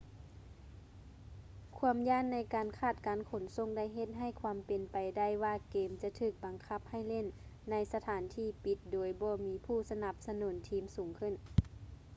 [1.77, 7.25] ຄວາມຢ້ານໃນການຂາດການຂົນສົ່ງໄດ້ເຮັດໃຫ້ຄວາມເປັນໄປໄດ້ວ່າເກມຈະຖືກບັງຄັບໃຫ້ຫຼິ້ນ
[7.69, 11.33] ໃນສະຖານທີ່ປິດໂດຍບໍ່ມີຜູ້ສະໜັບສະໜູນທີມສູງຂຶ້ນ